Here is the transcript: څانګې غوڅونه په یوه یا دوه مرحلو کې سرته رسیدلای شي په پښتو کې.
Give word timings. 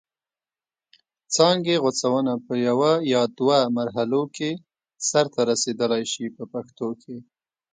څانګې 1.35 1.75
غوڅونه 1.83 2.33
په 2.45 2.53
یوه 2.67 2.91
یا 3.13 3.21
دوه 3.37 3.59
مرحلو 3.77 4.23
کې 4.35 4.49
سرته 5.09 5.39
رسیدلای 5.51 6.03
شي 6.11 6.25
په 6.35 6.43
پښتو 6.53 6.87
کې. 7.01 7.15